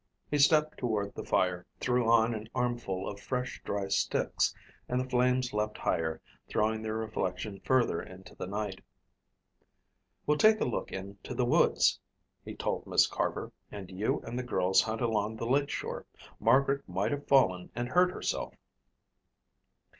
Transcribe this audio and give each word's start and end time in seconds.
He 0.31 0.39
stepped 0.39 0.79
toward 0.79 1.13
the 1.13 1.23
fire, 1.23 1.63
threw 1.79 2.09
on 2.09 2.33
an 2.33 2.49
armful 2.55 3.07
of 3.07 3.19
fresh, 3.19 3.61
dry 3.63 3.87
sticks, 3.89 4.51
and 4.89 4.99
the 4.99 5.07
flames 5.07 5.53
leaped 5.53 5.77
higher, 5.77 6.19
throwing 6.49 6.81
their 6.81 6.97
reflection 6.97 7.59
further 7.63 8.01
into 8.01 8.33
the 8.33 8.47
night. 8.47 8.81
"We'll 10.25 10.39
take 10.39 10.59
a 10.59 10.65
look 10.65 10.91
into 10.91 11.35
the 11.35 11.45
woods," 11.45 11.99
he 12.43 12.55
told 12.55 12.87
Miss 12.87 13.05
Carver, 13.05 13.51
"and 13.71 13.91
you 13.91 14.21
and 14.21 14.39
the 14.39 14.43
girls 14.43 14.81
hunt 14.81 15.01
along 15.01 15.35
the 15.35 15.45
lake 15.45 15.69
shore. 15.69 16.07
Margaret 16.39 16.89
might 16.89 17.11
have 17.11 17.27
fallen 17.27 17.69
and 17.75 17.89
hurt 17.89 18.09
herself." 18.09 18.55